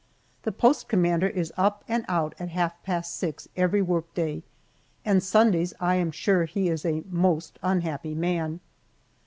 [0.41, 4.41] The post commander is up and out at half past six every workday,
[5.05, 8.61] and Sundays I am sure he is a most unhappy man.